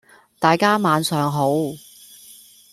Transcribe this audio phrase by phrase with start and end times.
[0.39, 1.51] 大家晚上好！